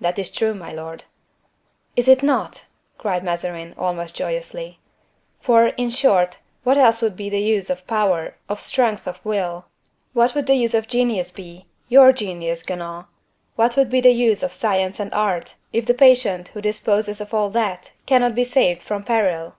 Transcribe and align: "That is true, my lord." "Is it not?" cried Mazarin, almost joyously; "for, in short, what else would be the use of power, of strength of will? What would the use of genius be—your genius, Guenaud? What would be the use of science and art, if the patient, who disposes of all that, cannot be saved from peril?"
"That 0.00 0.18
is 0.18 0.32
true, 0.32 0.54
my 0.54 0.72
lord." 0.72 1.04
"Is 1.94 2.08
it 2.08 2.24
not?" 2.24 2.64
cried 2.98 3.22
Mazarin, 3.22 3.76
almost 3.78 4.16
joyously; 4.16 4.80
"for, 5.38 5.68
in 5.68 5.88
short, 5.90 6.38
what 6.64 6.76
else 6.76 7.00
would 7.00 7.14
be 7.16 7.30
the 7.30 7.38
use 7.38 7.70
of 7.70 7.86
power, 7.86 8.34
of 8.48 8.60
strength 8.60 9.06
of 9.06 9.24
will? 9.24 9.66
What 10.14 10.34
would 10.34 10.48
the 10.48 10.56
use 10.56 10.74
of 10.74 10.88
genius 10.88 11.30
be—your 11.30 12.10
genius, 12.12 12.64
Guenaud? 12.64 13.06
What 13.54 13.76
would 13.76 13.88
be 13.88 14.00
the 14.00 14.10
use 14.10 14.42
of 14.42 14.52
science 14.52 14.98
and 14.98 15.14
art, 15.14 15.54
if 15.72 15.86
the 15.86 15.94
patient, 15.94 16.48
who 16.48 16.60
disposes 16.60 17.20
of 17.20 17.32
all 17.32 17.48
that, 17.50 17.92
cannot 18.04 18.34
be 18.34 18.42
saved 18.42 18.82
from 18.82 19.04
peril?" 19.04 19.54